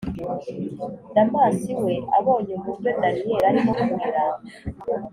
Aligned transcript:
damas 1.13 1.59
we 1.83 1.95
abonye 2.17 2.53
uburyo 2.59 2.89
daniel 3.01 3.41
arimo 3.49 3.71
kurira 3.79 4.23